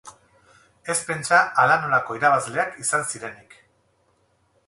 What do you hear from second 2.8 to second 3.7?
izan zirenik.